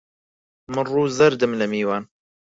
من 0.73 0.83
ڕوو 0.93 1.03
زەردم 1.17 1.51
لە 1.59 1.65
میوان 1.71 2.03